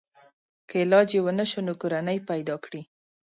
که 0.69 0.75
علاج 0.83 1.09
یې 1.15 1.21
ونشو 1.25 1.59
نو 1.67 1.73
کورنۍ 1.81 2.17
پیدا 2.29 2.55
کړي. 2.63 2.81